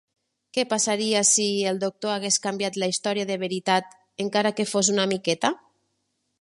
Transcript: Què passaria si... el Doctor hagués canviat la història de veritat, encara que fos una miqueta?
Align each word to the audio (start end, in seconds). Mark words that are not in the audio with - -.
Què 0.57 0.61
passaria 0.69 1.19
si... 1.31 1.45
el 1.73 1.81
Doctor 1.83 2.13
hagués 2.15 2.41
canviat 2.47 2.81
la 2.85 2.91
història 2.95 3.29
de 3.33 3.37
veritat, 3.45 3.95
encara 4.27 4.57
que 4.61 4.69
fos 4.75 4.93
una 4.97 5.09
miqueta? 5.15 5.57